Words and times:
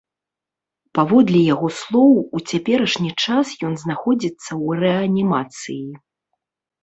Паводле 0.99 1.41
яго 1.53 1.67
слоў, 1.79 2.13
у 2.39 2.41
цяперашні 2.53 3.11
час 3.25 3.47
ён 3.69 3.73
знаходзіцца 3.83 4.47
ў 4.47 4.81
рэанімацыі. 4.85 5.85